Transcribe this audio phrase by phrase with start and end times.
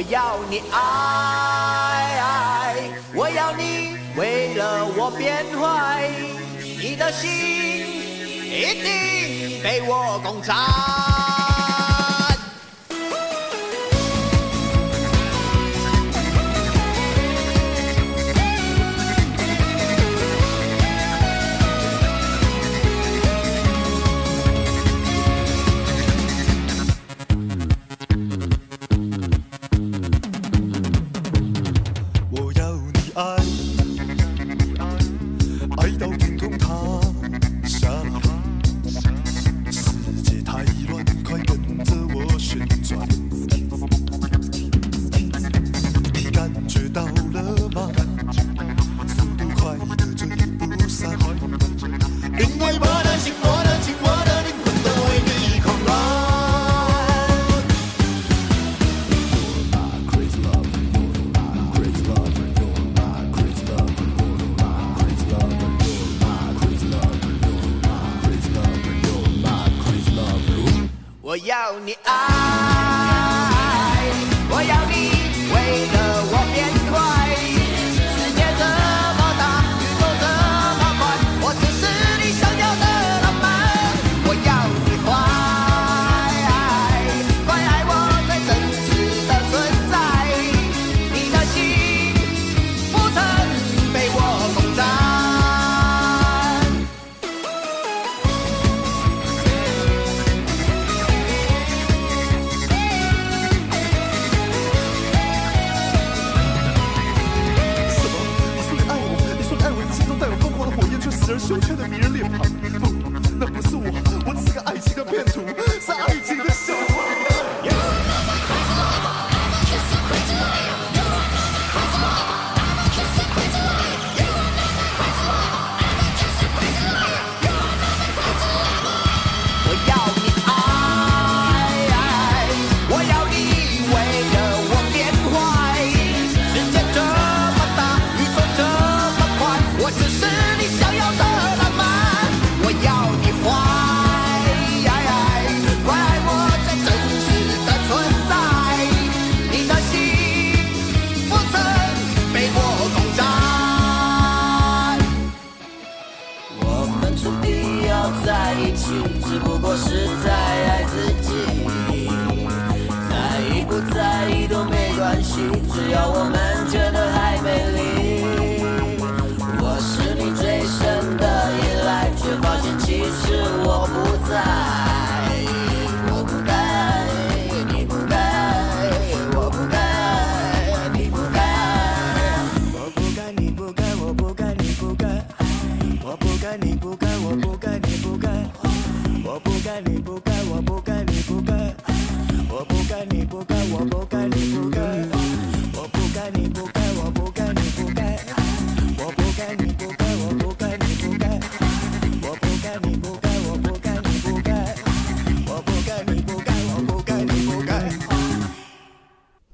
[0.00, 0.78] 我要你爱，
[3.14, 6.08] 我要你为了我变坏，
[6.80, 10.56] 你的心一定被我攻占。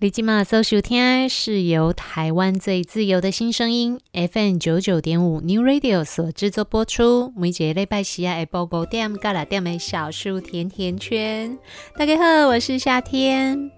[0.07, 7.33] 最近嘛搜收听是由台湾最自由的新声音 FM 九九点五 New Radio 所制作播出。
[7.37, 11.59] 每节礼拜四啊，下播五点到六点的小树甜甜圈。
[11.99, 13.76] 大家好，我是夏天。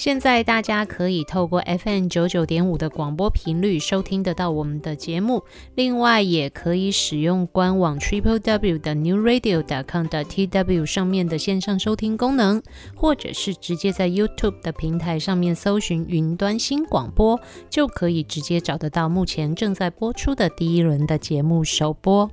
[0.00, 5.42] 现在大家可以透过 FM 九九点五的广播频率收听得到我们的节目，
[5.74, 12.62] 另外也可以使用官网 triple w 的 newradio.com 的 tw 上面的线上收听功能，
[12.96, 17.38] 或者是直接在 YouTube 的平台上面搜寻云端新广播，
[17.68, 22.30] 就可以直接找得到目前正在播出的第一轮的节目首播。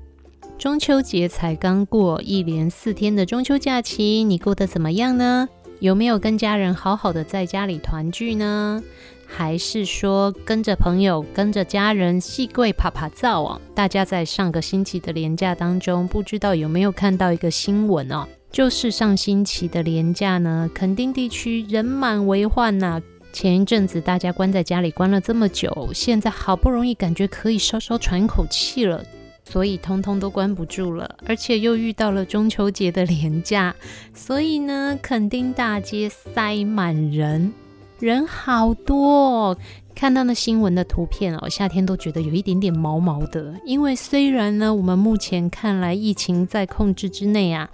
[0.58, 5.50] 中秋节才刚过，一连四天的中秋假期，你过得怎么样呢？
[5.80, 8.82] 有没有跟家人好好的在家里团聚呢？
[9.30, 13.62] 还是说跟着朋友、跟着家人细柜趴趴走啊？
[13.76, 18.26] 大家在上个星期的连假当中，不知道有没有看到一个新闻哦？
[18.50, 23.02] 就是上星期的连假呢，垦丁地区人满为患呐、
[23.34, 29.04] 前一阵子大家关在家里关了这么久，现在好不容易感觉可以稍稍喘口气了。
[29.50, 33.74] 所以通通都关不住了，而且又遇到了中秋节的连假，
[34.14, 37.54] 所以呢，垦丁大街塞满人，
[38.00, 39.50] 人好多。
[39.50, 39.58] 哦
[39.96, 43.56] 看到那新闻的图片哦，夏天都觉得有一点点毛毛的。
[43.66, 47.68] 因为虽然呢，我们目前看来疫情在控制之内啊。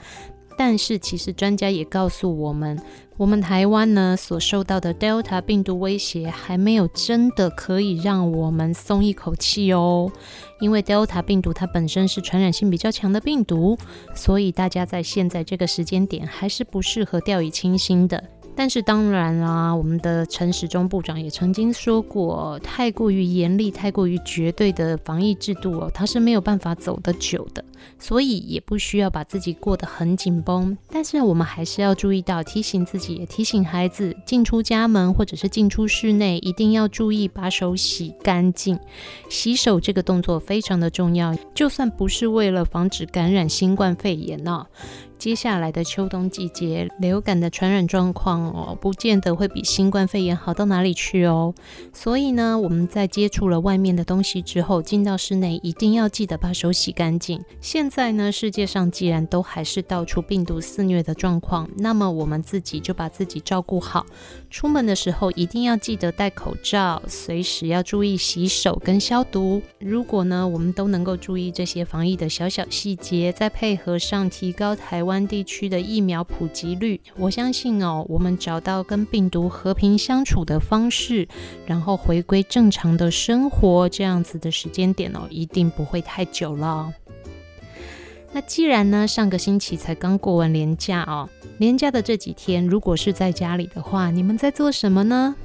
[0.55, 2.79] 但是，其实专家也告诉我们，
[3.15, 10.11] 我们台湾呢所受到的 Delta 病毒威胁，还没有真的可以让我们松一口气哦。
[10.59, 13.77] 因为 Delta 病毒它本身是传染性比较强的病毒，
[14.15, 18.23] 所以大家在现在这个时间点还是不适合掉以轻心的。
[18.55, 27.63] 但是当然啦，我们的陈时中部长也曾经说过，太过于严厉、太过于绝对的防疫制度哦，它是没有办法走得久的。
[27.99, 38.79] 所以也不需要把自己过得很紧绷，但是我们还是要注意到，提醒自己，也提醒孩子，进出家门或者是进出室内，一定要注意把手洗干净。
[39.29, 44.65] 洗手这个动作非常的重要，就算不是为了防止感染新冠肺炎呢。
[45.17, 51.53] 接下来的秋冬季节，流感的传染状况哦，不见得会比新冠肺炎好到哪里去哦。
[51.93, 57.41] 所以呢，我们在接触了外面的东西之后，进到室内一定要记得把手洗干净。
[57.61, 64.05] 现在呢，世界上既然都还是到处病毒肆虐的状况，那么我们自己就把自己照顾好。
[64.49, 69.61] 出门的时候一定要记得戴口罩，随时要注意洗手跟消毒。
[69.79, 75.12] 如果呢，我们都能够注意这些防疫的小小细节，再配合上提高台湾。
[75.13, 81.27] 湾地区的疫苗普及率，我相信哦，我们找到跟病毒和平相处的方式，
[81.67, 86.91] 然后回归正常的生活，这样子的时间点哦，一定不会太久了。
[88.31, 95.35] 那既然呢，上个星期才刚过完年假哦，年假的这几天，如果是在家里的话，你们在做什么呢？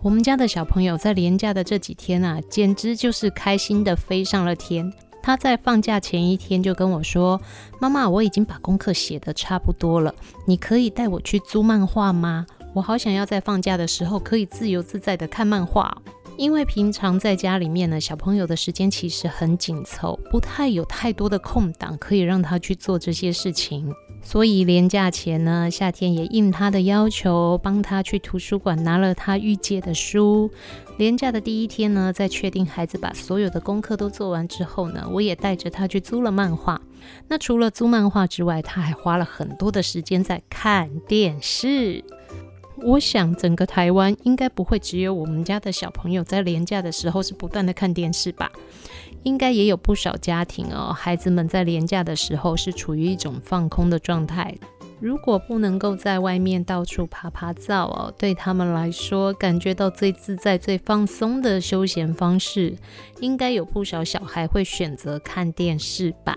[0.00, 4.90] 我们家的小朋友在年假的这几天啊，简直就是开心的飞上了天。
[5.22, 7.40] 他在放假前一天就跟我说
[7.80, 10.14] ：“妈妈，我已经把功课写得差不多了，
[10.46, 12.46] 你可以带我去租漫画吗？
[12.74, 15.96] 我好想要在放假的时候可以自由自在的看漫画。
[16.36, 23.92] 因为平常在家里面呢，小朋友的时间其实很紧凑，不太有太多的空档可以让他去做这些事情。”
[24.22, 30.50] 所以连假前呢，夏天也应他的要求，帮他去图书馆拿了他预借的书。
[31.00, 36.78] 连假的第一天呢，在确定孩子把所有的功课都做完之后呢，我也带着他去租了漫画。
[37.26, 42.04] 那除了租漫画之外，他还花了很多的时间在看电视。
[42.82, 48.52] 我想整个台湾应该不会只有我们家的小朋友在廉价的时候是不断的看电视吧。
[49.22, 54.54] 应该也有不少家庭哦，孩子们在廉价的时候是处于一种放空的状态。
[55.00, 62.76] 如果不能够在外面到处爬爬照哦，对他们来说，感觉到最自在、最放松的休闲方式，
[63.20, 66.36] 应该有不少小孩会选择看电视吧。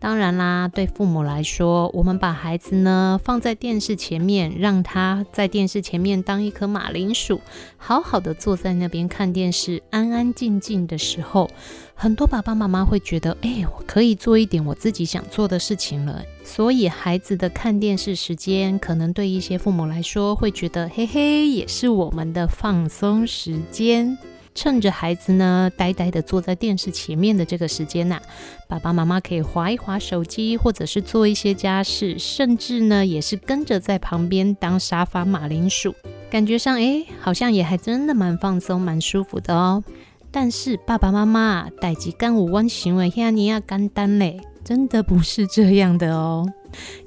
[0.00, 7.40] 当然啦，对父母来说，我们把孩子呢放在电视前面，让他在电视前面当一颗马铃薯，
[7.76, 11.50] 好好的坐在那边看电视，安安静静的时候，
[11.96, 16.22] 很多爸爸妈妈会觉得，哎，我可以做一点我自己想做的事情了。
[16.44, 24.16] 所以孩子的看电视时间，可能对一些父母来说，会觉得，嘿嘿，也是我们的放松时间。
[24.60, 28.20] 趁着孩子呢呆呆的坐在电视前面的这个时间呐、
[28.66, 35.94] 爸爸妈妈可以滑一滑手机，或者是做一些家事，甚至呢也是跟着在旁边当沙发马铃薯，
[36.28, 39.84] 感觉上诶好像也还真的蛮放松、蛮舒服的哦。
[40.32, 46.44] 但是爸爸妈妈代志干有阮想的遐尼啊简单嘞，真的不是这样的哦。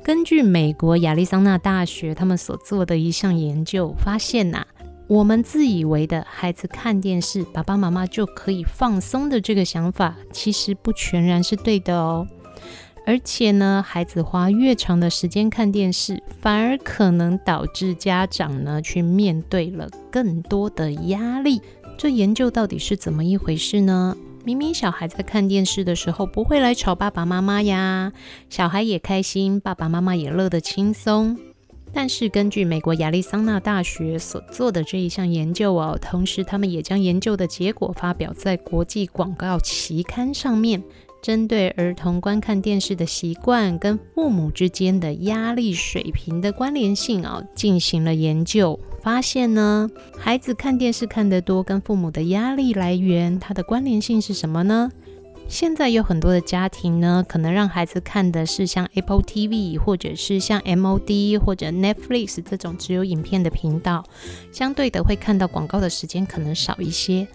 [0.02, 4.66] 根据美国亚利桑那大学他们所做的一项研究发现呐、
[5.12, 12.26] 我们自以为的孩子看电视，爸爸妈妈就可以放松的这个想法，其实不全然是对的哦。
[13.06, 21.62] 而且呢，孩子花越长的时间看电视，反而可能导致家长呢去面对了更多的压力。
[21.98, 24.16] 这研究到底是怎么一回事呢？
[24.46, 28.14] 明明小孩在看电视的时候不会来吵爸爸妈妈呀，
[28.50, 31.38] 小孩也开心，爸爸妈妈也乐得轻松。
[31.94, 40.82] 但是根据美国亚利桑那大学所做的这一项研究哦，同时他们也将研究的结果发表在国际广告期刊上面，
[41.22, 48.80] 针对儿童观看电视的习惯跟父母之间的压力水平的关联性哦，进行了研究。
[49.04, 54.92] 发现呢，孩子看电视看得多，跟父母的压力来源，它的关联性是什么呢？
[55.52, 64.06] 现在有很多的家庭呢，可能让孩子看的是像 Apple TV，或者是像 MOD 或者 Netflix 这种只有影片的频道，
[64.54, 67.28] 相对的会看到广告的时间可能少一些。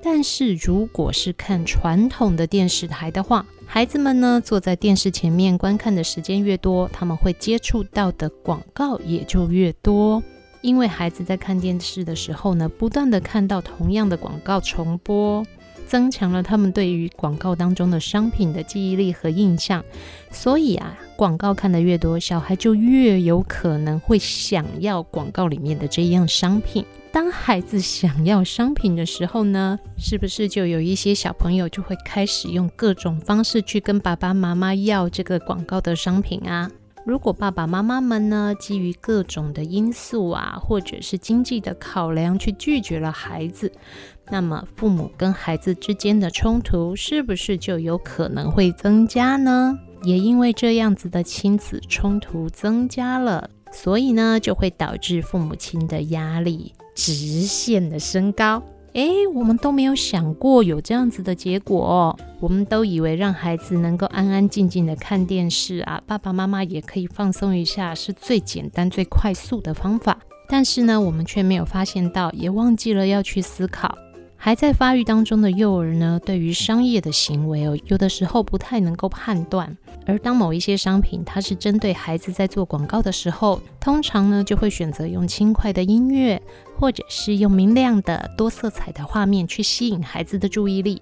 [0.00, 10.22] 但是如果是看传统的电视台的话，孩子们呢，坐在电视前面观看的时间越多，他们会接触到的广告也就越多。
[10.62, 15.44] 因为孩子在看电视的时候呢，不断地看到同样的广告重播，
[15.94, 19.84] 增强了他们对于广告当中的商品的记忆力和印象。
[20.28, 26.84] 所以啊，广告看得越多，小孩就越有可能会想要广告里面的这样商品。
[27.12, 36.68] 当孩子想要商品的时候呢，是不是就有一些小朋友就会开始用各种方式去跟爸爸妈妈要这个广告的商品啊？
[37.06, 43.70] 如果爸爸妈妈们呢，基于各种的因素啊，或者是经济的考量，去拒绝了孩子，
[44.30, 49.78] 那么父母跟孩子之间的冲突是不是就有可能会增加呢？
[50.02, 58.62] 也因为这样子的亲子冲突增加了，所以呢，就会导致父母亲的压力直线的升高。
[58.92, 62.16] 诶，我们都没有想过有这样子的结果哦。
[62.38, 70.18] 我们都以为让孩子能够安安静静的看电视啊，爸爸妈妈也可以放松一下，是最简单、最快速的方法。
[70.48, 73.98] 但是呢，我们却没有发现到，也忘记了要去思考。
[74.44, 79.74] 还在发育当中的幼儿呢，对于商业的行为哦，有的时候不太能够判断。
[80.04, 86.42] 而当某一些商品它是针对孩子在做广告的时候，通常呢就会选择用轻快的音乐，
[86.78, 91.00] 或者是用明亮的多色彩的画面去吸引孩子的注意力。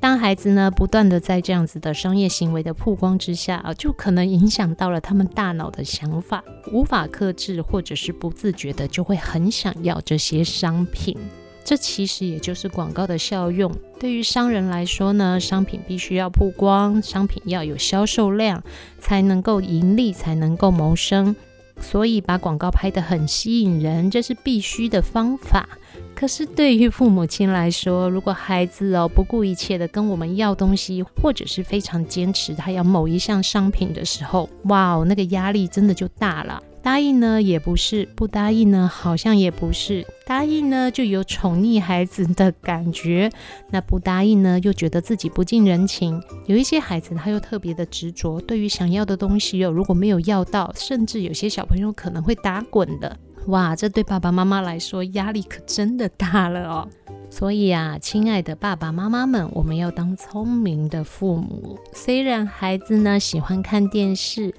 [0.00, 11.18] 当孩子呢不断的在这样子的商业行为的曝光之下啊，就可能影响到了他们大脑的想法，无法克制，或者是不自觉的就会很想要这些商品。
[11.64, 13.74] 这其实也就是广告的效用。
[13.98, 18.62] 对于商人来说呢，商品必须要曝光，商品要有销售量，
[18.98, 21.34] 才能够盈利，才能够谋生。
[21.80, 25.68] 所以把广告拍得很吸引人，这是必须的方法。
[26.14, 36.62] 可是对于父母亲来说，如果孩子哦不顾一切的跟我们要东西，或者是非常坚持他要某一项商品的时候，哇哦，那个压力真的就大了。
[36.84, 40.06] 答应呢也不是，不答应呢好像也不是。
[40.26, 43.30] 答应呢就有宠溺孩子的感觉，
[43.70, 46.22] 那不答应呢又觉得自己不近人情。
[46.44, 53.16] 有一些孩子他又特别的执着，对于想要的东西哦，如果没有要到，甚至有些小朋友可能会打滚的。
[53.46, 56.88] 哇，这对爸爸妈妈来说压力可真的大了哦。
[57.30, 61.78] 所以啊，亲爱的爸爸妈妈们，我们要当聪明的父母。
[61.94, 64.54] 虽然孩子呢喜欢看电视。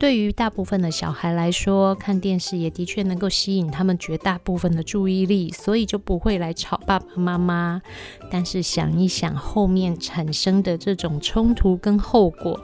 [0.00, 7.82] 对于大部分的小孩来说，看电视也的确能够吸引他们绝大部分的注意力，所以就不会来吵爸爸妈妈。
[8.30, 12.58] 但是想一想后面产生的这种冲突跟后果，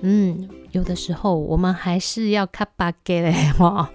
[0.00, 3.88] 嗯，有的时候我们还是要卡巴给的哦。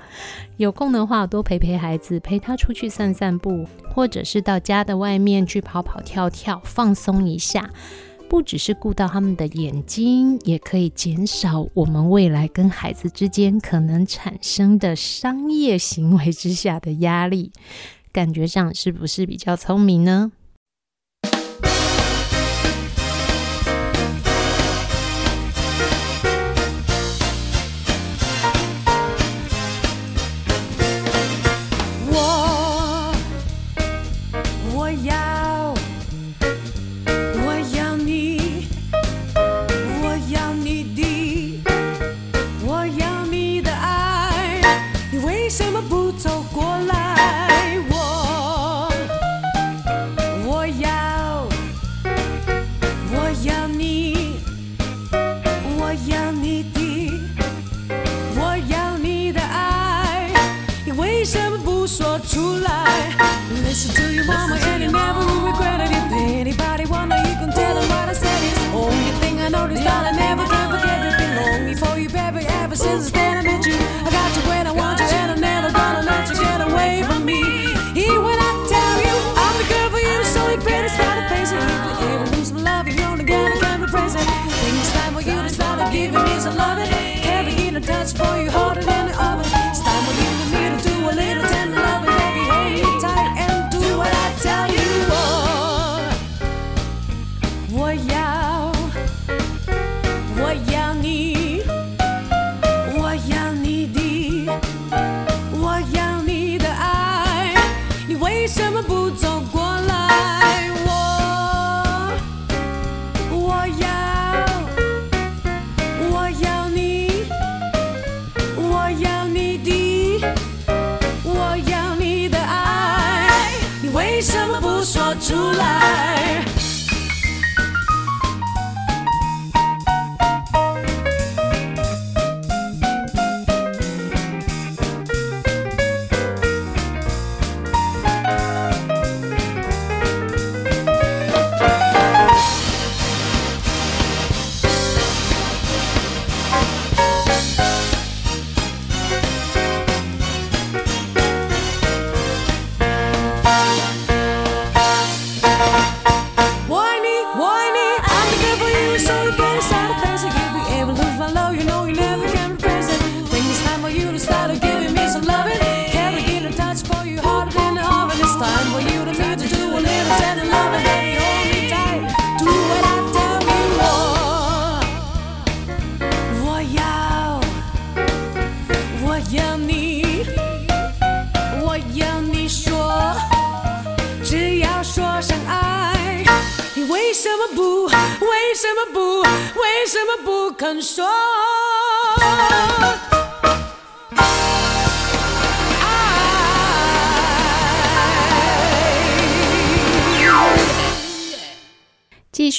[0.55, 7.69] 有空的话，多陪陪孩子，陪他出去散散步，或者是到家的外面去跑跑跳跳，放松一下。
[8.27, 17.51] 不只是顾到他们的眼睛，也可以减少我们未来跟孩子之间可能产生的商业行为之下的压力，
[18.11, 20.31] 感觉上是不是比较聪明呢？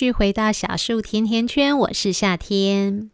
[0.06, 3.10] 续回到小树甜甜圈，我是夏天。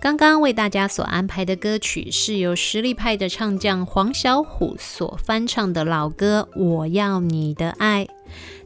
[0.00, 8.06] 刚刚为大家所安排的歌曲是由实力派的唱将黄小琥所翻唱的老歌《我要你的爱》。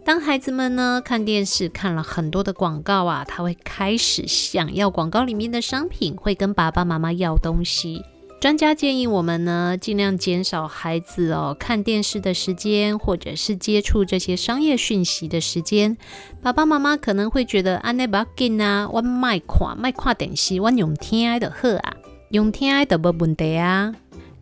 [0.06, 8.00] 当孩子们呢看电视看了很多的广告啊，他会开始想要广告里面的商品，会跟爸爸妈妈要东西。
[8.38, 15.96] 专家建议我们呢，尽量减少孩子哦看电视的时间，或者是接触这些商业讯息的时间。
[16.42, 21.96] 爸爸妈妈可能会觉得安内不要紧啊，我卖看卖看电视，我用听的好啊，
[22.30, 23.94] 用听的没问题啊。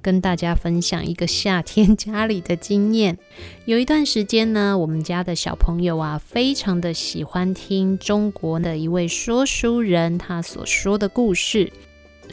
[0.02, 3.16] 跟大家分享一个夏天家里的经验。
[3.64, 11.72] 有一段时间呢，我们家的小朋友啊，非常的喜欢听中国的一位说书人他所说的故事。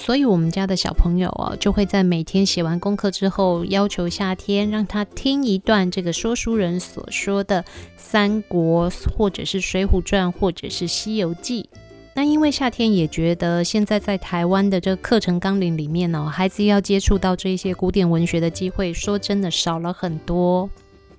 [0.04, 7.62] 所以，我们家的小朋友啊，就会在每天写完功课之后，要求夏天让他听一段这个说书人所说的
[7.98, 11.70] 《三国》，或者是《水浒传》，或者是《西游记》。
[12.16, 20.68] 那因为夏天也觉得，现在在台湾的这个课程纲领里面呢，孩子要接触到这一些古典文学的机会，说真的少了很多。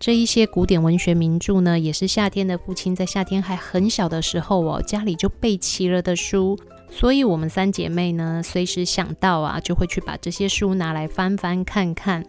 [0.00, 6.58] 这一些古典文学名著呢，也是夏天的父亲在夏天还很小的时候哦，家里就备齐了的书。
[6.94, 12.22] 所以，我们三姐妹呢，随时想到啊，就会去把这些书拿来翻翻看看。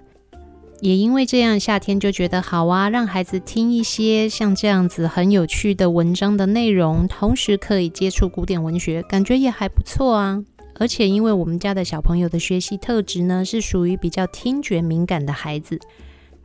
[0.80, 10.41] 也因为这样，夏天就觉得好啊，让孩子听一些像这样子很有趣的文章的内容，同时可以接触古典文学，感觉也还不错啊。
[10.80, 15.78] 而且，因为我们家的小朋友的学习特质呢，是属于比较听觉敏感的孩子。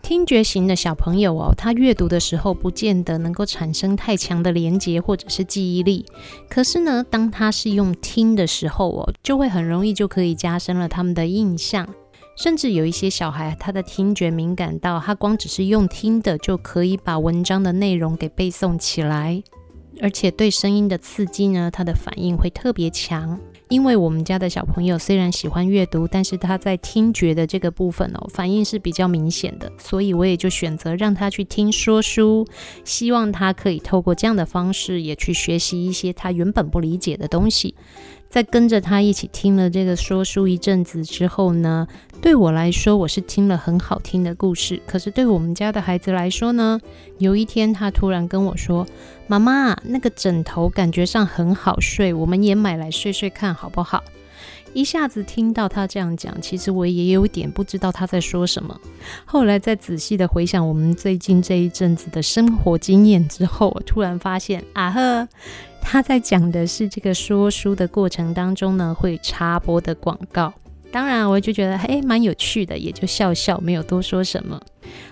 [0.00, 6.06] 听觉型的小朋友哦，他阅读的时候不见得能够产生太强的连结或者是记忆力。
[6.48, 11.86] 可是呢，当他是用听的时候哦，就会很容易就可以加深了他们的印象。
[12.36, 19.42] 甚至有一些小孩，他的听觉敏感到他光只是用听的就可以把文章的内容给背诵起来，
[20.00, 23.40] 而且对声音的刺激呢，他的反应会特别强。
[23.68, 32.46] 因为我们家的小朋友虽然喜欢阅读，但是他在听觉的这个部分哦，反应是比较明显的，所以我也就选择让他去听说书，
[32.84, 37.74] 希望他可以透过这样的方式，也去学习一些他原本不理解的东西。
[38.30, 41.86] 在跟着他一起听了这个说书一阵子之后呢，
[42.20, 44.82] 对我来说，我是听了很好听的故事。
[44.86, 46.80] 可是对我们家的孩子来说呢，
[47.18, 48.84] 有一天他突然跟我说
[49.28, 54.02] ：“妈妈，那个枕头感觉上很好睡，我们也买来睡睡看好不好？”
[54.74, 58.78] 一下子听到他这样讲，其实我也有点不知道他在说什么。
[59.24, 65.28] 后来再仔细的回想我们最近这一阵子的生活经验之后，我突然发现，啊呵。
[65.80, 70.52] 他在讲的是这个说书的过程当中呢，会插播的广告。
[70.90, 74.60] 当然，我就觉得诶蛮有趣的，也就笑笑，没有多说什么。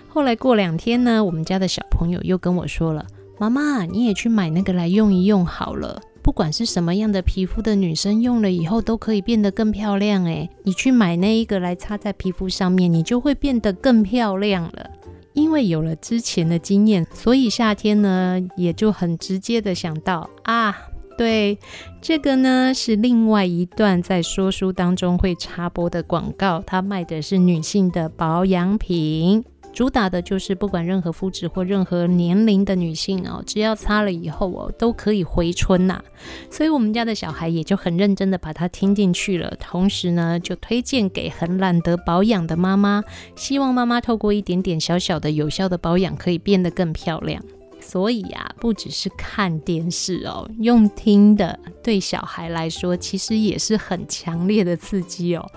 [0.07, 3.05] 后来过两天呢，我们家的小朋友又跟我说了
[3.39, 6.01] ：“妈妈，你也去买那个来用一用好了。
[6.23, 10.25] 不管是什么样的皮肤的女生用了以后，都可以变得更漂亮。
[10.25, 14.89] 诶，你去买那一个来擦在皮肤上面，你就会变得更漂亮了。”
[15.33, 20.75] 因为有了之前的经验，所以夏天呢也就很直接的想到啊，
[21.17, 21.57] 对，
[21.99, 29.43] 这个呢是另外一段在说书当中会插播的广告，它卖的是女性的保养品。
[29.73, 36.01] 主打的就是不管任何肤质或任何年龄的女性哦，只要擦了以后哦，都可以回春呐。
[36.49, 43.03] 所以我们家的小孩也就很认真的把它听进去了，同时呢，就推荐给很懒得保养的妈妈，
[43.35, 47.43] 希望妈妈透过一点点小小的有效的保养，可以变得更漂亮。
[47.87, 55.49] 所以啊，不只是看电视哦，用听的对小孩来说，其实也是很强烈的刺激哦。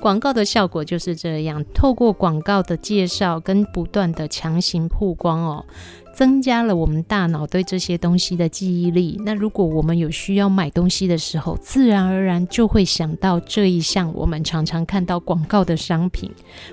[0.00, 5.64] 广告的效果就是这样，透过广告的介绍跟不断的强行曝光哦，
[6.12, 9.20] 增加了我们大脑对这些东西的记忆力。
[9.24, 16.28] 那如果我们有需要买东西的时候，自然而然就会想到这一项我们常常看到广告的商品，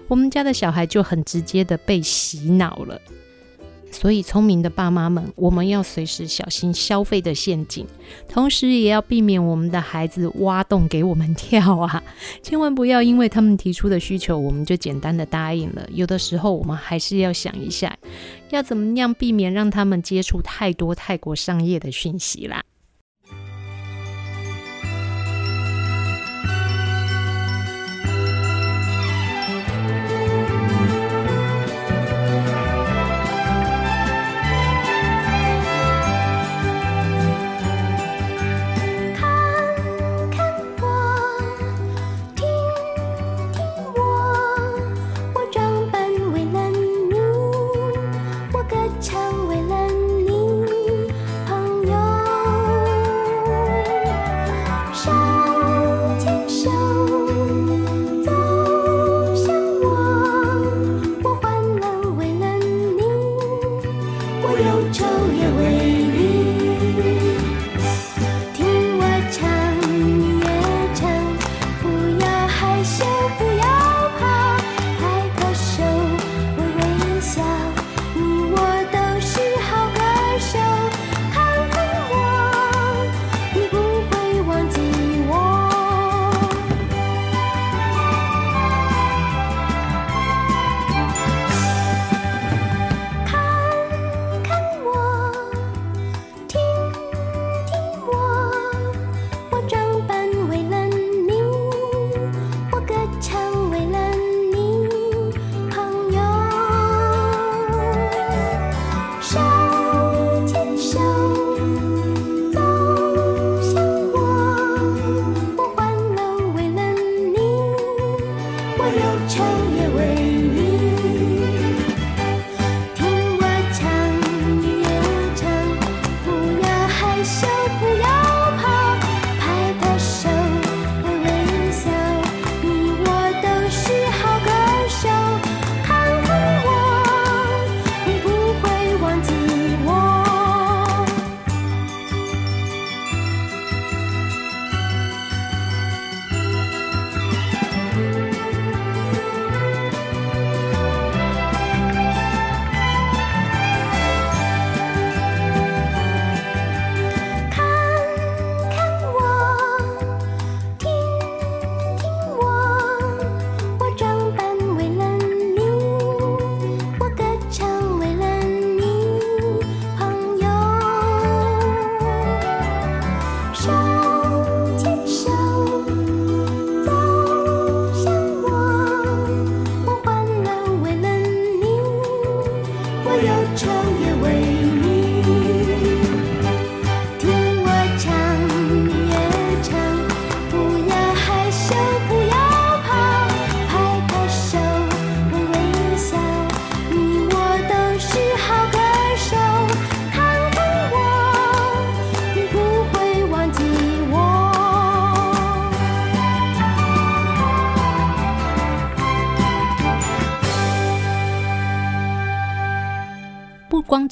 [0.08, 3.00] 我们家的小孩就很直接的被洗脑了。
[3.96, 7.88] 所以，聪明的爸妈们，我们要随时小心消费的陷阱，
[8.28, 12.04] 同时也要避免我们的孩子挖洞给我们跳啊！
[12.44, 15.88] 千万不要因为他们提出的需求，我们就简单的答应了。
[15.94, 17.98] 有的时候，我们还是要想一下，
[18.50, 22.62] 要怎么样避免让他们接触太多太过商业的讯息啦。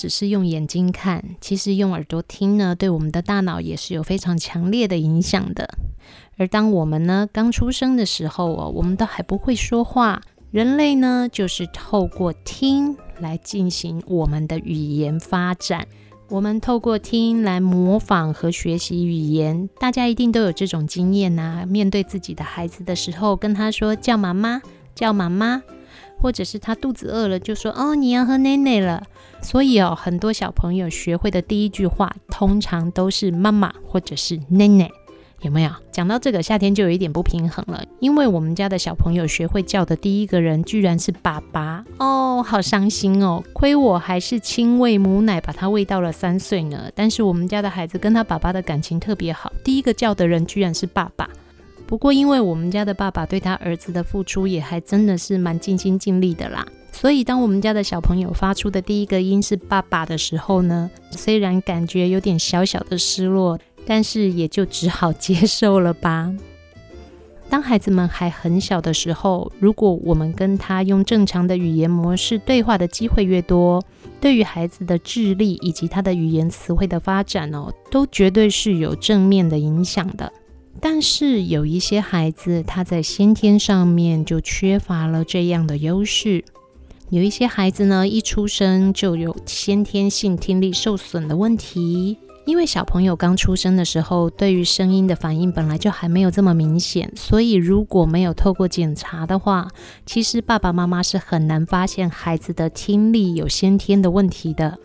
[0.04, 5.78] 只是用眼睛看，其实用耳朵听呢，对我们的大脑也是有非常强烈的影响的。
[6.36, 15.88] 而当我们呢刚出生的时候哦，我们都还不会说话，人类呢就是透过听来进行我们的语言发展。
[16.28, 21.64] 我们透过听来模仿和学习语言，大家一定都有这种经验呐。
[21.66, 24.62] 面对自己的孩子的时候，跟他说叫妈妈，
[24.94, 25.64] 叫妈妈。
[26.24, 29.04] 或者是他肚子饿了，就说哦，你要喝奶奶了。
[29.42, 34.90] 所以哦，很多小朋友学会的第一句话，通常都是妈妈或者是奶奶。
[35.42, 35.72] 有没有？
[35.92, 43.44] 讲到这个，夏天就有一点不平衡了，因为我们家的小朋友学会叫的第一个人居然是爸爸哦，好伤心哦！
[43.52, 46.90] 亏我还是亲喂母奶把他喂到了三岁呢。
[46.96, 51.30] 但是我们家的孩子跟他爸爸的感情特别好，第一个叫的人居然是爸爸。
[51.86, 63.60] 不过因为我们家的爸爸对他儿子的付出也还真的是蛮尽心尽力的啦，所以当我们家的小朋友发出的第一个音是爸爸的时候呢，虽然感觉有点小小的失落。
[63.86, 66.34] 但是也就只好接受了吧。
[67.50, 73.84] 当孩子们还很小的时候，如果我们跟他用正常的语言模式对话的机会越多，
[74.22, 80.32] 对于孩子的智力以及他的语言词汇的发展哦，都绝对是有正面的影响的。
[80.86, 86.44] 但是有一些孩子，他在先天上面就缺乏了这样的优势。
[87.10, 92.18] 有一些孩子呢，一出生就有先天性听力受损的问题。
[92.46, 99.70] 因为小朋友刚出生的时候，对于声音的反应本来就还没有这么明显，所以如果没有透过检查的话，
[100.06, 104.78] 其实爸爸妈妈是很难发现孩子的听力有先天的问题的。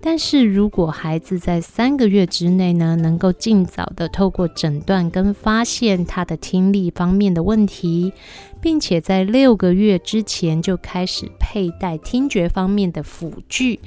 [0.00, 8.12] 但是如果孩子在三个月之内呢，能够尽早的透过诊断跟发现他的听力方面的问题，
[8.60, 13.80] 并且在六个月之前就开始佩戴听觉方面的辅具。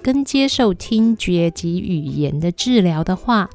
[0.00, 3.50] 跟接受听觉及语言的治疗的话，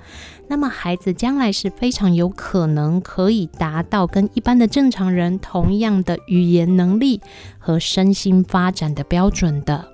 [0.50, 7.22] 那么孩子将来是非常有可能可以达到跟一般的正常人同样的语言能力
[7.58, 9.93] 和身心发展的标准的。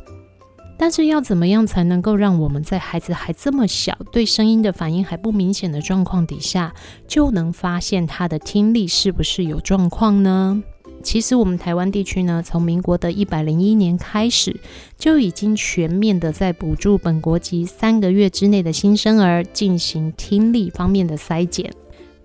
[0.82, 6.74] 但是要怎么样才能够让我们在孩子还这么小、对声音的反应还不明显的状况底下，
[7.06, 10.64] 就能发现他的听力是不是有状况呢？
[11.04, 14.58] 其实我们台湾地区呢，从民国的一百零一年开始，
[14.98, 21.74] 就已经全面的在补助本国籍三个月之内的新生儿进行听力方面的筛检。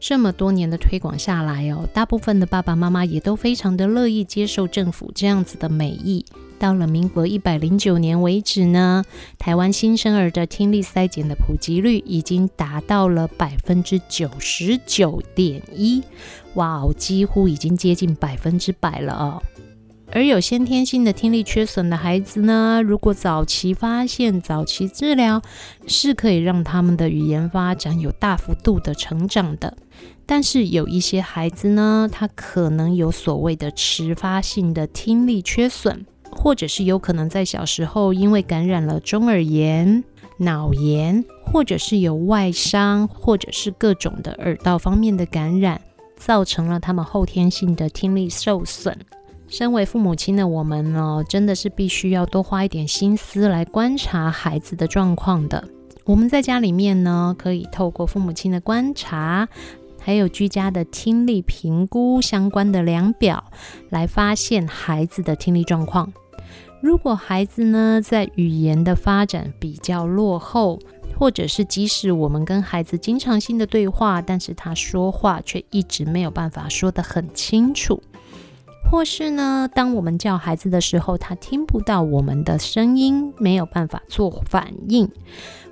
[0.07, 6.27] 这么多年的推广下来哦，大部分的爸爸妈妈也都非常的乐意接受政府这样子的美意。
[6.59, 9.03] 到了民国一百零九年为止呢，
[9.39, 16.03] 台湾新生儿的听力筛检的普及率已经达到了百分之九十九点一，
[16.53, 19.43] 哇哦，几乎已经接近百分之百了哦。
[20.13, 25.41] 而有先天性的听力缺损的孩子呢，如果早期发现、早期治疗，
[25.87, 29.75] 是可以让他们的语言发展有大幅度的成长的。
[30.27, 36.05] 但是有一些孩子呢，他可能有所谓的迟发性的听力缺损。
[36.37, 40.03] 或者是有可能在小时候因为感染了中耳炎、
[40.39, 45.81] 脑炎，或者是有外伤，或者是各种的耳道方面的感染，
[46.17, 48.99] 造成了他们后天性的听力受损。
[49.47, 55.63] 身为父母亲的我们呢，真的是必须要多花一点心思来观察孩子的状况的。
[56.05, 59.49] 我们在家里面呢，可以透过父母亲的观察。
[60.05, 63.43] 还有居家的听力评估相关的量表，
[63.89, 66.13] 来发现孩子的听力状况。
[66.83, 70.79] 如果孩子呢，在语言的发展比较落后，
[71.19, 78.03] 或者是即使我们跟孩子经常性的对话，但是他说话却一直没有办法说得很清楚，
[78.95, 85.11] 或是呢，当我们叫孩子的时候，他听不到我们的声音，没有办法做反应。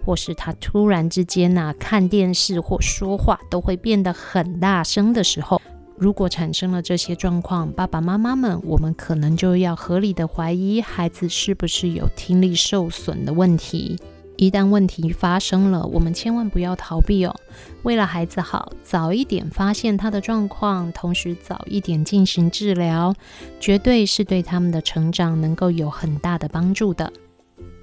[0.04, 5.62] 或是他突然之间呐、啊，看电视或说话都会变得很大声的时候，
[5.96, 14.00] 如果产生了这些状况，爸爸妈妈们，我们可能就要合理的怀疑孩子是不是有听力受损的问题。
[14.36, 17.34] 一旦问题发生了，我们千万不要逃避哦。
[17.82, 23.14] 为了孩子好，早一点发现他的状况，同时早一点进行治疗，
[23.60, 27.12] 绝对是对他们的成长能够有很大的帮助的。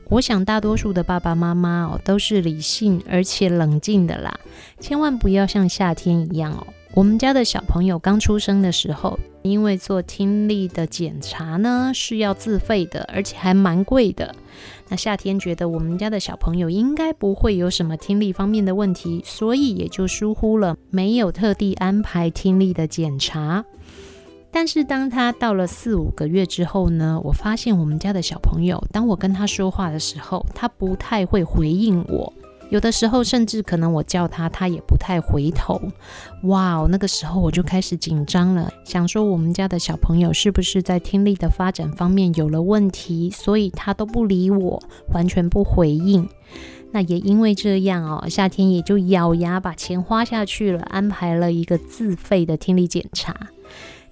[0.09, 4.38] 我想大多数的爸爸妈妈哦，都是理性而且冷静的啦，
[4.79, 6.65] 千万不要像夏天一样哦。
[6.95, 14.33] 我们家的小朋友刚出生的时候，因为做听力的检查呢是要自费的，而且还蛮贵的。
[14.89, 23.63] 那夏天觉得我们家的小朋友应该不会有什么听力方面的问题，所以也就疏忽了，没有特地安排听力的检查。
[24.52, 32.34] 但是当他到了四五个月之后呢，我发现我们家的小朋友，当我跟他说话的时候，他不太会回应我，
[32.69, 35.82] 有的时候甚至可能我叫他，他也不太回头。
[36.43, 44.82] 哇，那个时候我就开始紧张了，想说我们家的小朋友是不是在听力的发展方面有了问题，所以他都不理我，
[45.13, 46.29] 完全不回应。
[46.91, 53.36] 那也因为这样哦，夏天也就咬牙把钱花下去了，安排了一个自费的听力检查。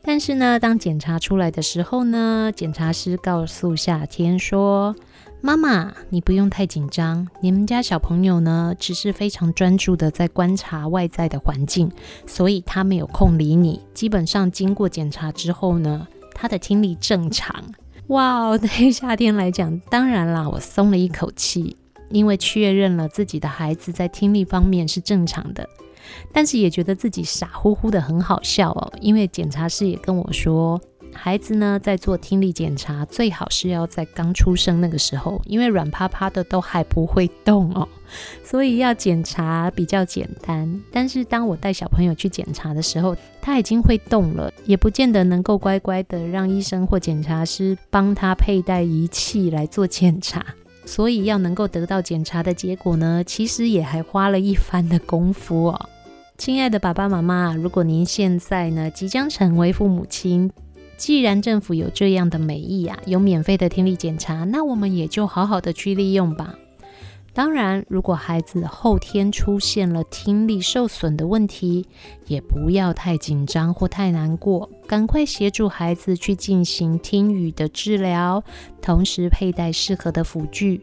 [0.04, 4.96] 但是呢，当检查出来的时候呢，检查师告诉夏天说
[5.40, 7.28] ：“妈妈，你不用太紧张。
[7.42, 11.92] 你们家小朋友呢，只是非常专注的在观察外在的环境，
[12.26, 13.80] 所以他没有空理你。
[13.94, 17.64] 基本上经过检查之后呢，他的听力正常。
[18.08, 21.78] 哇， 对于夏天来讲，当然啦，我松了一口气，
[22.10, 25.70] 因为确认了自己的孩子在听力方面是正常的。
[26.34, 30.82] 但是也觉得自己傻乎乎的很好笑哦，因为检查师也跟我说。
[31.18, 37.88] 孩子呢，在做听力检查，最好是要在刚出生那个时候，因为软趴趴的都还不会动哦，
[38.44, 40.82] 所以要检查比较简单。
[40.92, 50.46] 但是当我带小朋友去检查的时候，他已经会动了，也不见得能够乖乖的让医生或检查师帮他佩戴仪器来做检查。
[50.86, 55.90] 所以要能够得到检查的结果呢，其实也还花了一番的功夫哦。
[56.38, 60.50] 亲爱的爸爸妈妈，如果您现在呢，即将成为父母亲，
[60.98, 66.56] 既然政府有这样的美意啊，有免费的听力检查，那我们也就好好的去利用吧。
[67.34, 71.86] 当然，如果孩子后天出现了听力受损的问题，
[72.26, 78.44] 也不要太紧张或太难过，赶快协助孩子去进行听语的治疗，
[78.82, 80.82] 同时佩戴适合的辅具。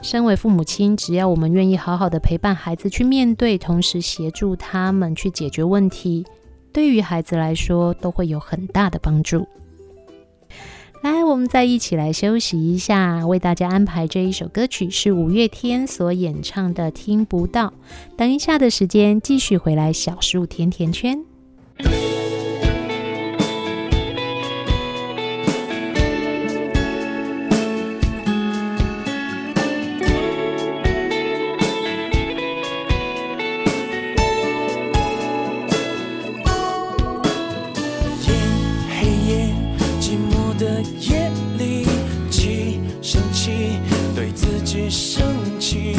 [0.00, 6.24] 身为父母亲，只要我们愿意好好的陪伴孩子去面对，同时协助他们去解决问题。
[6.72, 9.46] 对于孩子来说，都会有很大的帮助。
[11.02, 17.66] 来，我们再一起来休息一下，为大家安排这一首歌曲是五月天所演唱的《听不到》。
[18.16, 21.24] 等一下的时间，继续回来小树甜甜圈。
[44.72, 45.30] 直到
[45.60, 45.94] 你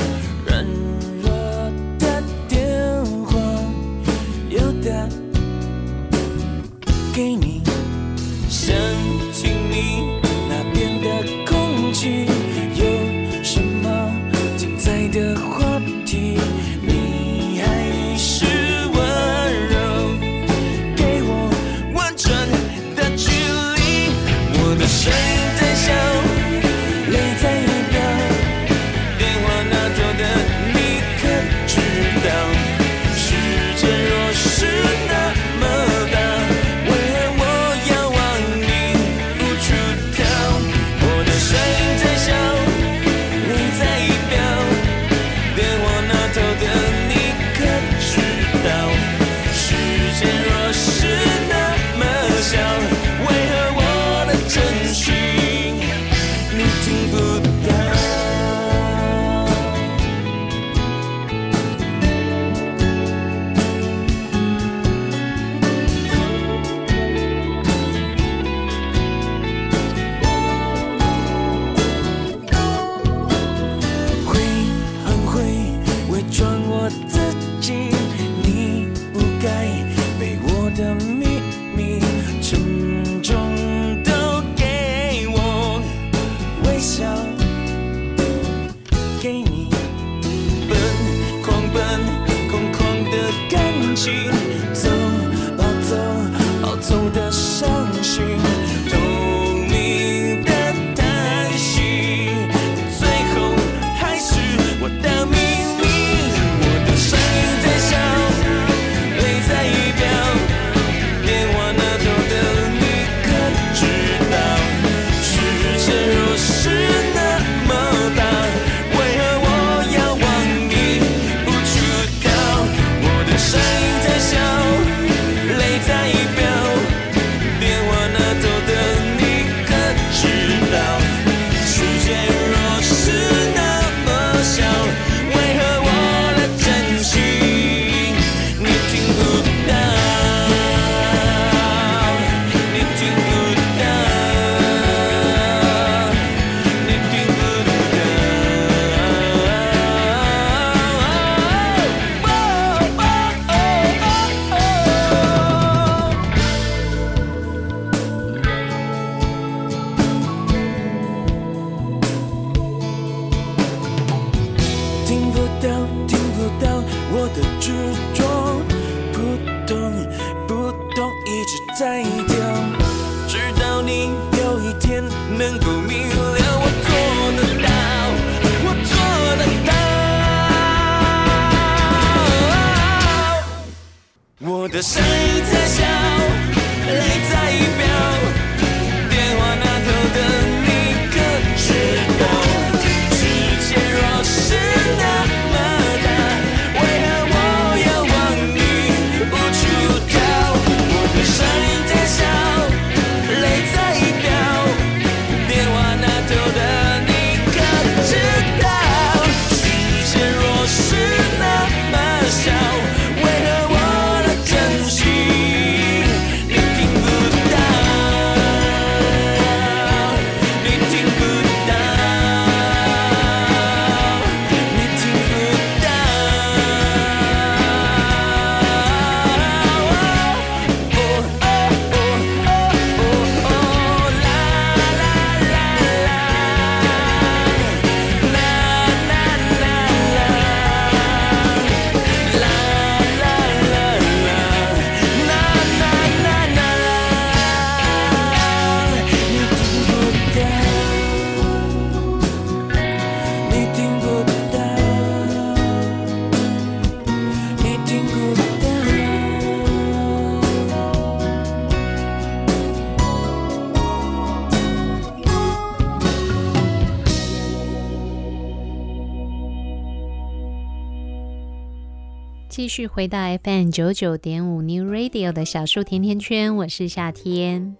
[272.75, 277.77] 续回到 FM 九九点五 New Radio 的小树甜甜圈，我是夏天。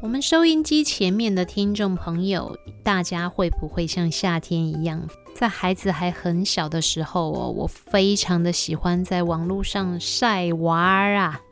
[0.00, 11.42] 我们收音机前面的听众朋友，大家会不会像夏天一样，在孩子还很小的时候哦，我非常的喜欢在网络上晒娃儿啊。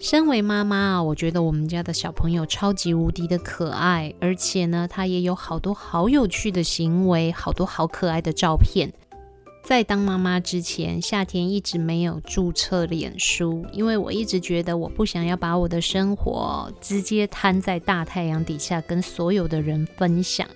[0.00, 8.90] 身为妈妈啊，我觉得我们家的小朋友超级无敌的可爱，而且呢，他也有好多好有趣的行为，好多好可爱的照片。
[9.68, 20.48] 在当妈妈之前，夏天一直没有注册脸书，因为我一直觉得我不想要把我的生活直接摊在大太阳底下跟所有的人分享。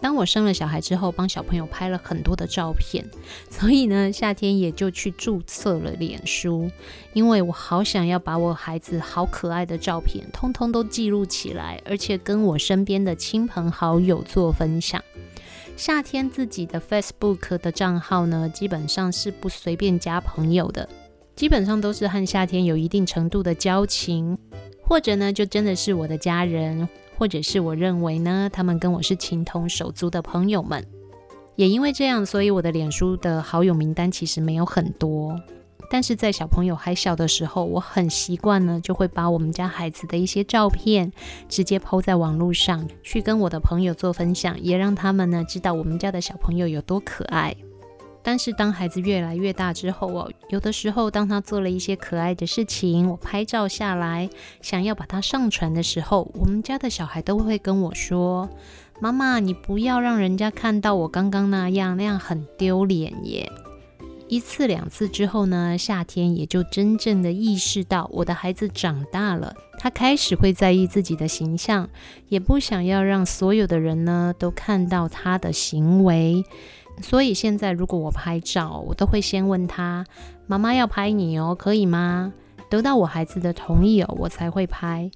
[0.00, 3.04] 当我生了小孩之后，帮小朋友拍了很多的照片，
[3.50, 6.70] 所以呢，夏天也就去注册了脸书，
[7.12, 15.02] 因为我好想要把我孩子好可爱的照片通通都记录起来，而且跟我身边的亲朋好友做分享。
[15.76, 20.88] 夏天自己的 Facebook 的账号呢，基本上是不随便加朋友的，
[21.36, 24.38] 基本上都是和夏天有一定程度的交情，
[24.82, 30.82] 或者呢，就真的是我的家人，或者是我认为呢，他们跟我是情同手足的朋友们。
[31.56, 35.38] 也因为这样，所以我的脸书的好友名单其实没有很多。
[35.88, 41.12] 但是在小朋友还小的时候，我很习惯呢，就会把我们家孩子的一些照片
[41.48, 47.54] 直接抛在网络上，去跟我的朋友做分享，也让他们呢知道我们家的小朋友有多可爱。
[48.22, 54.28] 但是当孩子越来越大之后哦，有的时候当他做了一些可爱的事情，我拍照下来，
[54.60, 58.50] 想要把它上传的时候，我们家的小孩都会跟我说
[59.00, 63.48] ：“妈妈，你不要让人家看到我刚刚那样，那样很丢脸耶。”
[64.28, 71.88] 一次两次之后呢，夏天也就真正的意识到我的孩子长大了，他开始会在意自己的形象，
[72.28, 76.44] 也不想要让所有的人呢都看到他的行为。
[77.00, 80.04] 所以现在如果我拍照，我都会先问他
[80.48, 82.32] ：“妈妈要拍你哦，可以吗？”
[82.68, 85.08] 得到我孩子的同意哦，我才会拍。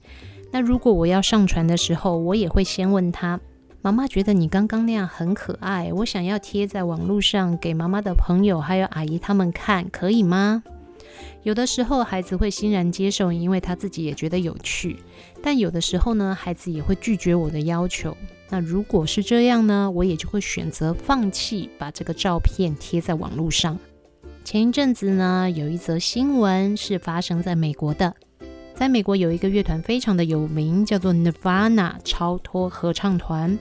[0.53, 3.41] 那如果我要上传的时候，我也会先问他。
[3.83, 10.63] 妈妈觉得你刚刚那样很可爱，我想要贴在网络上给妈妈的朋友还有阿姨他们看，可以吗？
[11.45, 14.99] 有的时候孩子会欣然接受，因为他自己也觉得有趣。
[15.43, 18.15] 但有的时候呢，孩子也会拒绝我的要求。
[18.51, 23.79] 那如果是这样呢，我也就会选择放弃把这个照片贴在网络上。
[24.45, 28.15] 前一阵子呢，有一则新闻是发生在美国的。
[28.81, 33.59] 在美国有一个乐团非常的有名，叫做 Nirvana 超脱合唱团。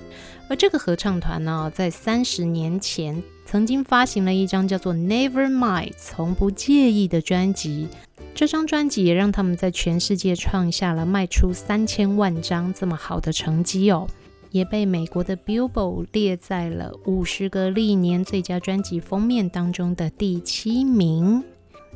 [0.48, 7.90] 而这个合唱团呢，在三十年前曾经发行了一张叫做 Nevermind 从不介意的专辑。
[8.34, 14.08] 这张专辑也让他们在全世界创下了卖出三千万张这么好的成绩哦，
[14.52, 21.44] 也被美国的 Billboard 列在了五十个历年最佳专辑封面当中的第七名。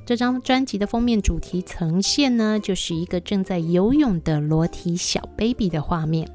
[0.06, 6.30] 这张专辑的封面主题呈现呢，就是一个正在游泳的裸体小 baby 的画面。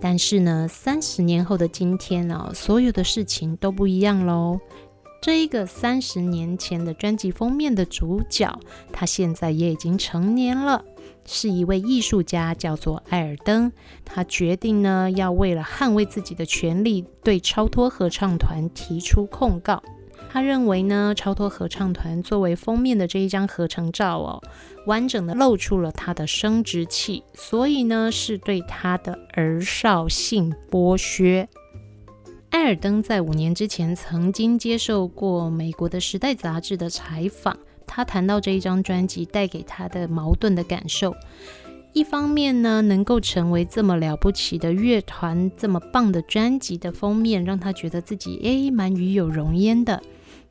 [0.00, 4.60] 但是呢，三十年后的今天呢，所有的事情都不一样喽。
[5.20, 8.56] 这一个三十年前的专辑封面的主角，
[8.92, 10.84] 他现在也已经成年了，
[11.26, 13.72] 是一位艺术家，叫做艾尔登。
[14.04, 19.82] 他决定呢，要为了捍卫自己的权利，对超脱合唱团提出控告。
[20.30, 24.42] 他认为呢，超脱合唱团作为封面的这一张合成照哦，
[24.86, 31.48] 完整的露出了他的生殖器，所以呢，是对他的儿少性剥削。
[32.50, 41.14] 艾尔登在五年之前曾经接受过美国的《时代》杂志的采访，他谈到这一张专辑带给他的矛盾的感受。
[41.94, 50.02] 一方面呢，能够成为这么了不起的乐团、这么棒的专辑的封面，让他觉得自己诶蛮与有荣焉的。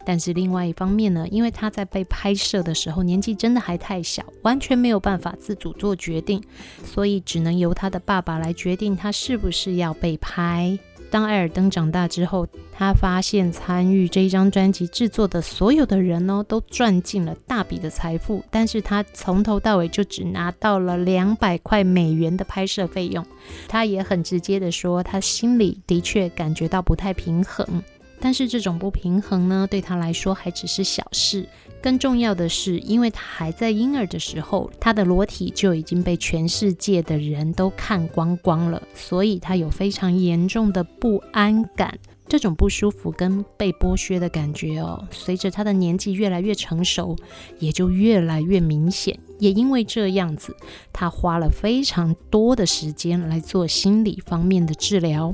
[0.08, 6.42] 但是另外一方面呢，因为他在被拍摄的时候年纪真的还太小，完全没有办法自主做决定，
[6.86, 10.80] 所以只能由他的爸爸来决定他是不是要被拍。
[11.10, 23.26] 当艾尔登长大之后，他发现参与这一张专辑制作的所有的人呢，都赚进了大笔的财富，但是他从头到尾就只拿到了两百块美元的拍摄费用。
[23.68, 27.84] 他也很直接的说，他心里的确感觉到不太平衡。
[28.20, 31.48] 但是这种不平衡呢，对他来说还只是小事。
[31.82, 41.98] 更重要的是，因为他还在婴儿的时候，他的裸体就已经被全世界的人都看光光了，所以他有非常严重的不安感。
[42.28, 47.16] 这种不舒服跟被剥削的感觉哦，随着他的年纪越来越成熟，
[47.60, 49.18] 也就越来越明显。
[49.40, 50.54] 也因为这样子，
[50.92, 55.34] 他花了非常多的时间来做心理方面的治疗。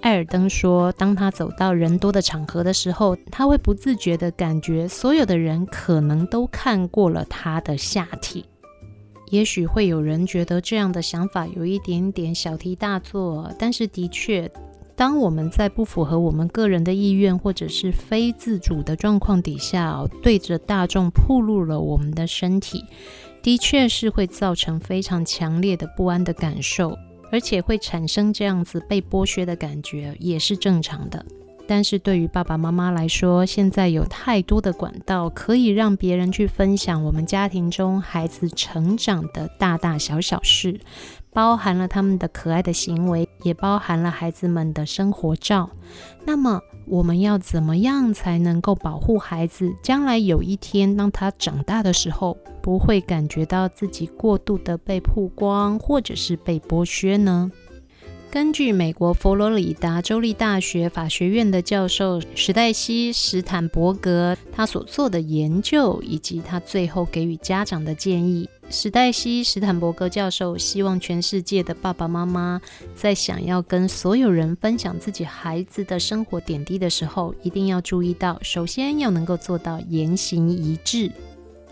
[0.00, 8.44] 艾尔登说，当他走到人多的场合的时候，他会不自觉地感觉所有的人可能都看过了他的下体。
[9.30, 14.50] 也许会有人觉得这样的想法有一点点小题大做，但是的确，
[14.96, 22.84] 当我们在不符合我们个人的意愿或者是非自主的状况底下，对着大众暴露了我们的身体，
[23.42, 26.96] 的确是会造成非常强烈的不安的感受。
[27.30, 31.24] 而且会产生这样子被剥削的感觉，也是正常的。
[31.66, 40.80] 但是对于爸爸妈妈来说，现在有太多的管道可以让别人去分享我们家庭中孩子成长的大大小小事。
[41.30, 45.70] 包含了他们的可爱的行为，也包含了孩子们的生活照。
[46.24, 49.74] 那么，我们要怎么样才能够保护孩子？
[49.82, 57.50] 将来有一天，当他长大的时候，不会感觉到自己过度的被曝光，或者是被剥削呢？
[58.30, 72.60] 根据美国佛罗里达州立大学法学院的教授史黛西·史坦伯格他所做的研究，以及他最后给予家长的建议，史黛西·史坦伯格教授希望全世界的爸爸妈妈
[72.94, 81.10] 在想要跟所有人分享自己孩子的生活点滴的时候，一定要注意到，首先要能够做到言行一致。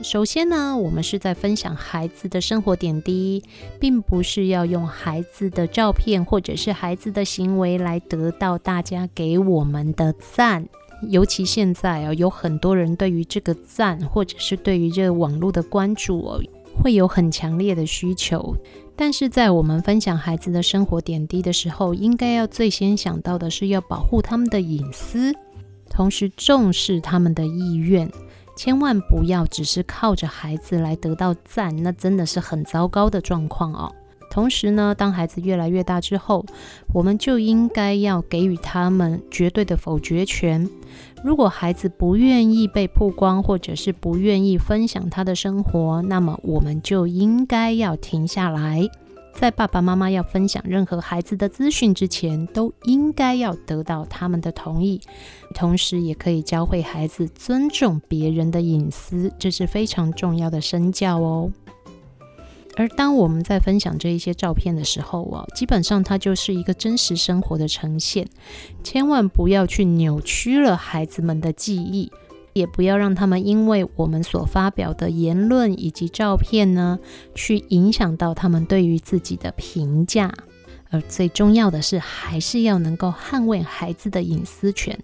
[0.03, 3.42] 首先呢，我们是在分享孩子的生活点滴，
[3.80, 10.68] 并不是要用孩子的照片或者是孩子的行为来得到大家给我们的赞。
[11.09, 16.40] 尤其现在啊，有很多人对于这个赞，或者是对于这个网络的关注哦，
[16.82, 18.55] 会有很强烈的需求。
[18.94, 25.34] 但是在我们分享孩子的生活点滴的时候，应该要最先想到的是要保护他们的隐私，
[25.90, 28.11] 同时重视他们的意愿。
[28.57, 33.94] 千万不要只是靠着孩子来得到赞，那真的是很糟糕的状况哦。
[34.30, 36.44] 同时呢，当孩子越来越大之后，
[36.92, 40.68] 我们就应该要给予他们绝对的否决权。
[41.22, 48.88] 如果孩子不愿意被曝光，或者是不愿意分享他的生活，那么我们就应该要停下来。
[49.37, 54.99] 在爸爸妈妈要分享任何孩子的资讯之前，都应该要得到他们的同意，
[55.55, 61.53] 同时也可以教会孩子尊重别人的隐私，这是非常重要的身教哦。
[62.76, 68.26] 而当我们在分享这一些照片的时候啊，基本上它就是一个真实生活的呈现，
[68.82, 72.11] 千万不要去扭曲了孩子们的记忆。
[72.57, 76.98] 也不要让他们因为我们所发表的言论以及照片呢，
[77.34, 80.32] 去影响到他们对于自己的评价。
[80.88, 84.98] 而最重要的是，还是要能够捍卫孩子的隐私权。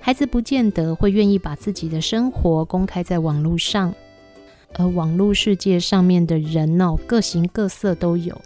[0.00, 3.94] 孩子不见得会愿意把自己的生活公开在网络上，
[4.74, 8.40] 而网络世界上面的人哦，各形各色都有。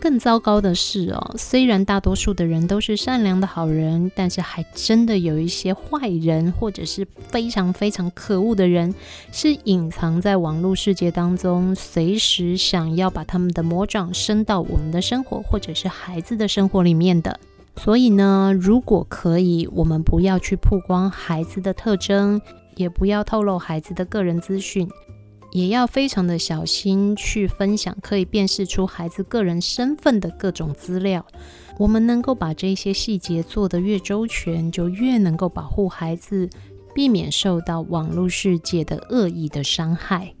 [0.00, 8.94] 更糟糕的是哦，虽然大多数的人都是善良的好人，但是还真的有一些坏人，或者是非常非常可恶的人，
[9.32, 17.40] 是隐藏在网络世界当中，随时想要把他们的魔掌伸到我们的生活，或者是孩子的生活里面的。
[17.76, 22.40] 所以呢，如果可以，我们不要去曝光孩子的特征，
[22.76, 24.88] 也不要透露孩子的个人资讯。
[25.56, 31.24] 也要非常的小心去分享可以辨识出孩子个人身份的各种资料。
[31.78, 36.50] 我们能够把这些细节做得越周全，就越能够保护孩子，
[36.94, 40.34] 避免受到网络世界的恶意的伤害。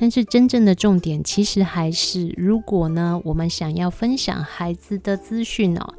[0.00, 5.94] 但是真正的重点，其实还是，如果呢，我们想要分享孩子的资讯哦，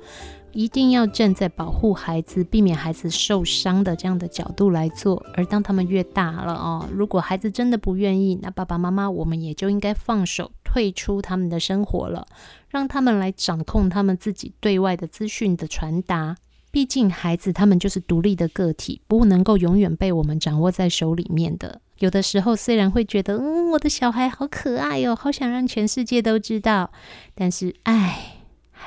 [0.55, 5.23] 一定要站在保护孩子、避免孩子受伤的这样的角度来做。
[5.35, 12.25] 而当他们越大了哦，如果孩子真的不愿意，那爸爸妈妈我们也就应该放手，退出他们的生活了，
[12.69, 16.37] 让他们来掌控他们自己对外的资讯的传达。
[16.71, 21.81] 毕竟孩子他们就是独立的个体，不能够永远被我们掌握在手里面的。
[21.99, 26.91] 有的时候虽然会觉得，嗯，我的小孩好可爱哦，好想让全世界都知道，
[27.33, 28.34] 但是，唉，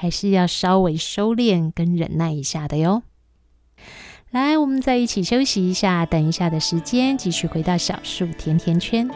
[0.01, 3.03] 还是要稍微收敛跟忍耐一下的哟。
[4.31, 9.11] 来，我们再一起休息一下，等一下的时间继续回到小树甜甜圈。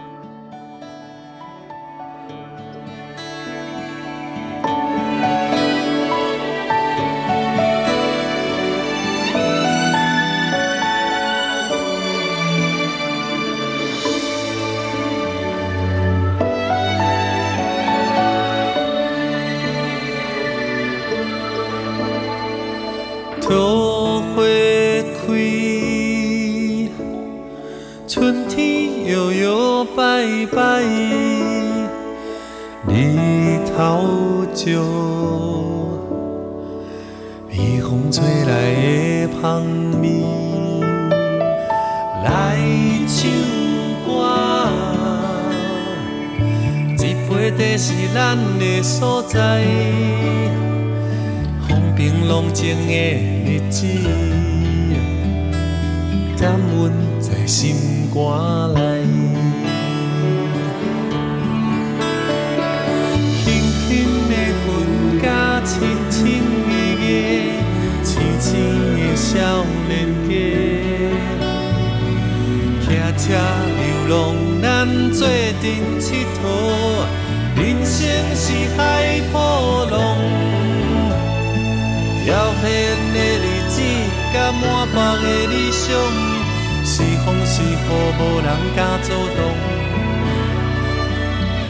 [28.09, 30.83] 春天摇摇摆摆，
[32.89, 34.67] 日头照，
[37.49, 39.63] 微风吹来的香
[40.03, 40.05] 味，
[42.25, 42.59] 来
[43.07, 43.21] 唱
[44.05, 44.09] 歌，
[46.99, 49.63] 这杯茶是咱的所在。
[51.69, 52.93] 风平浪静的
[53.47, 53.87] 日子，
[56.37, 57.12] 甘温在
[57.47, 58.21] 心肝
[58.75, 58.81] 内。
[63.45, 63.47] 轻
[63.89, 63.91] 轻
[64.29, 64.33] 的
[64.67, 64.69] 云
[65.21, 65.25] 甲
[65.65, 65.71] 轻
[66.11, 66.21] 轻
[66.67, 66.71] 的
[67.01, 67.11] 月，
[68.03, 68.51] 青青
[68.97, 69.29] 的少
[69.89, 69.91] 年
[70.29, 70.31] 家，
[72.81, 72.85] 骑
[73.19, 73.25] 车
[73.79, 74.13] 流浪，
[74.63, 74.65] 咱
[75.13, 75.21] 做
[75.61, 75.65] 阵
[76.01, 76.45] 佚佗，
[77.57, 77.95] 人生
[78.35, 78.45] 是
[78.77, 78.81] 海
[79.33, 79.35] 波
[79.91, 79.95] 浪。
[82.25, 82.31] 遥
[82.63, 82.67] 远
[83.13, 83.75] 的日子，
[84.33, 85.91] 甲满腹的理想，
[87.25, 87.65] 风是雨，
[88.19, 89.39] 无人敢阻挡。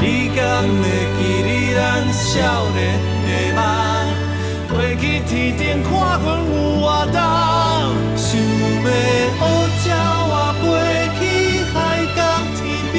[0.01, 0.83] 你敢会
[1.19, 1.81] 记得咱
[2.13, 2.31] 少
[2.75, 2.79] 年
[3.27, 3.61] 的梦？
[4.73, 7.15] 飞去天顶看云有偌重，
[8.17, 8.87] 想要
[9.39, 9.41] 乌
[9.85, 9.87] 鸟
[10.31, 10.63] 仔飞
[11.19, 11.21] 去
[11.75, 11.77] 海
[12.17, 12.19] 角
[12.57, 12.97] 天边，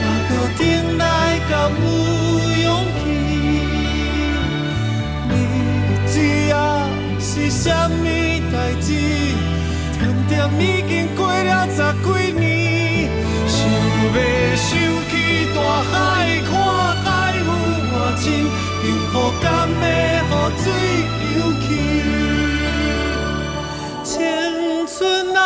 [0.00, 0.60] 哪个等
[0.96, 1.02] 来
[1.50, 1.86] 敢有
[2.62, 3.02] 勇气？
[5.28, 5.30] 你
[6.06, 6.14] 知
[6.50, 6.54] 道
[7.20, 8.39] 是啥物？
[10.58, 12.06] 已经过了十几
[12.38, 12.40] 年，
[13.46, 14.12] 想要
[14.56, 14.68] 想
[15.08, 15.12] 起
[15.54, 15.58] 大
[15.90, 15.92] 海，
[16.48, 16.50] 看
[17.04, 17.06] 海
[17.38, 17.48] 有
[17.92, 18.24] 偌深，
[18.82, 19.44] 幸福敢
[19.80, 19.84] 要
[20.26, 20.64] 雨水
[21.34, 21.68] 流去？
[24.02, 24.08] 青
[24.86, 24.98] 春
[25.36, 25.38] 啊，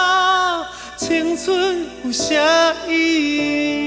[0.97, 1.03] 青
[1.37, 1.45] 春
[2.05, 2.25] 有啥
[2.89, 2.91] 意
[3.81, 3.84] 义？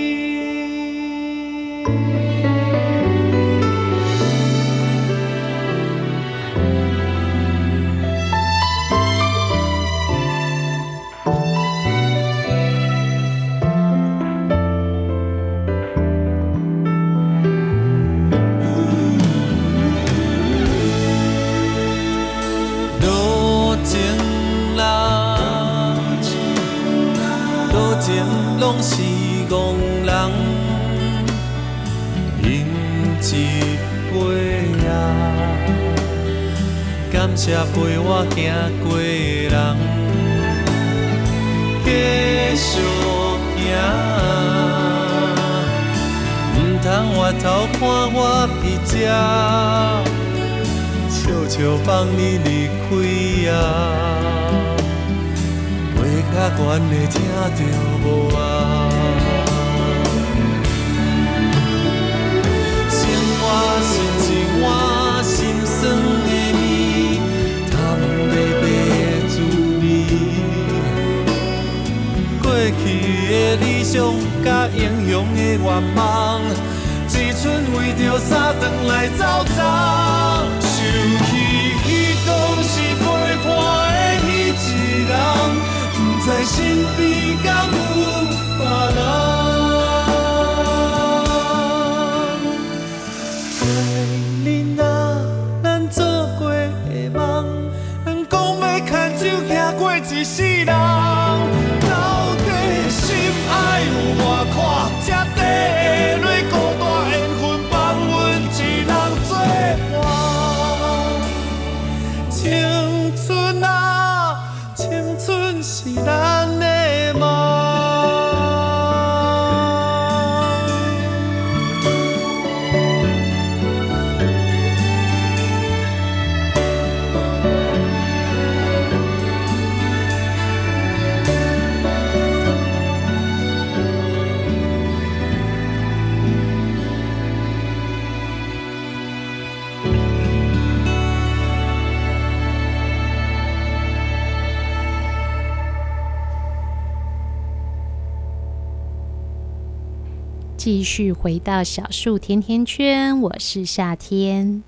[150.68, 154.61] 继续回到小树甜甜圈，我是夏天。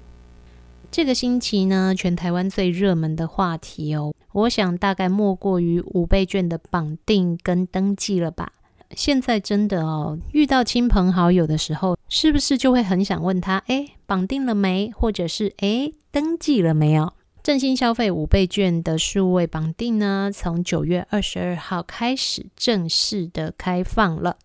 [0.89, 8.53] 这个星期呢，全台湾最热门的话题哦，我想大概莫过于五倍券的绑定跟登记了吧。
[8.95, 14.89] 现在真的哦，遇到亲朋好友的时候，是不是就会很想问他，诶，绑定了没？
[14.95, 17.11] 或者是诶，登记了没有？
[17.43, 24.37] 振兴消费五倍券的数位绑定呢，从九月二十二号开始正式的开放了。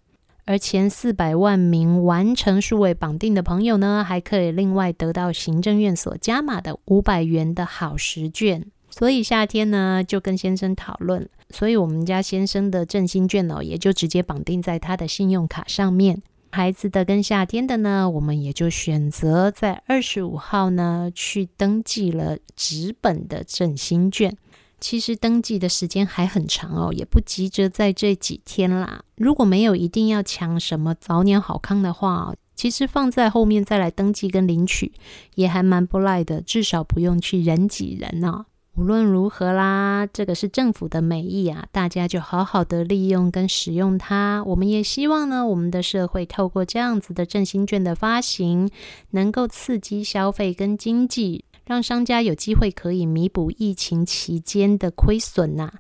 [0.47, 8.65] 而前四百万名完成数位绑定的朋友呢，还可以另外得到行政院所加码的五百元的好食券。
[8.91, 16.23] 所以夏天呢，就跟先生讨论，所以我们家先生的振兴券哦，也就直接绑定在他的信用卡上面。
[16.53, 24.37] 孩子的跟夏天的呢，我们也就选择在二十五号呢去登记了纸本的振兴券。
[24.85, 29.03] 其实登记的时间还很长哦，也不急着在这几天啦。
[29.17, 34.93] 如果没有一定要抢什么早鸟好康的话，其实放在后面再来登记跟领取
[35.37, 38.45] 也还蛮不赖的，至少不用去人挤人哦。
[38.77, 44.45] 无论如何啦，这个是政府的美意啊，大家就好好的利用跟使用它。
[44.45, 48.69] 我们也希望呢，我们的社会透过这样子的振兴券的发行，
[49.13, 55.73] 能够刺激消费跟经济，让商家有机会可以弥补疫情期间的亏损呐。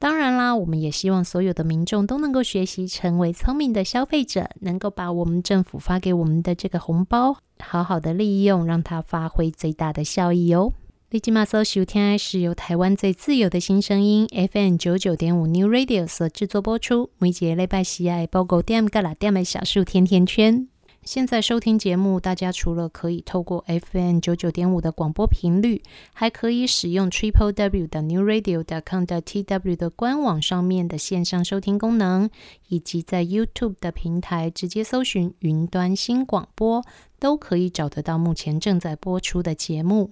[0.00, 10.72] 当然啦，我们也希望所有的民众都能够学习成为聪明的消费者，能够把我们政府发给我们的这个红包好好的利用，让它发挥最大的效益哦。
[11.10, 17.10] 立即马搜收听是由台湾最自由的新声音 FM 九九点五 New Radio 所制作播出。
[17.18, 20.68] 每节礼拜四爱报告点个啦点的小树甜甜圈。
[21.04, 25.82] 现在收听节目，大家除了可以透过 FM 九九点五的广播频率，
[26.12, 32.28] 还可以使用 Triple W 的 New Radio 的 com 的 TW 的官网上面的线上收听功能，
[32.68, 36.84] 以及在 YouTube 的平台直接搜寻云端新广播，
[37.18, 40.10] 都可以找得到目前正在播出的节目。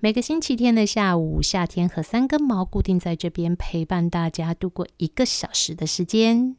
[0.00, 6.56] 每个星期天的下午，夏天和三根毛固定在这边陪伴大家度过一个小时的时间。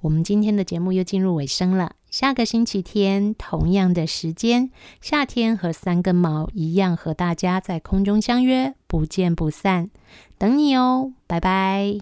[0.00, 9.90] 我们今天的节目又进入尾声了，下个星期天同样的时间夏天和三根毛一样和大家在空中相约不见不散。
[10.36, 12.00] 等你哦拜拜。